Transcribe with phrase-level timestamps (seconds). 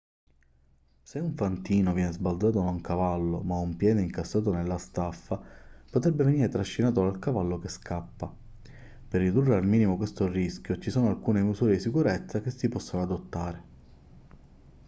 [1.03, 5.39] se un fantino viene sbalzato da un cavallo ma ha un piede incastrato nella staffa
[5.91, 8.33] potrebbe venire trascinato dal cavallo che scappa
[9.07, 13.03] per ridurre al minimo questo rischio ci sono alcune misure di sicurezza che si possono
[13.03, 13.63] adottare